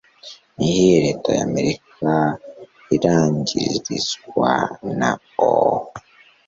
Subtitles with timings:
[0.57, 2.11] Niyihe leta ya Amerika
[2.95, 4.51] irangirizwa
[4.99, 5.11] na
[5.51, 5.51] O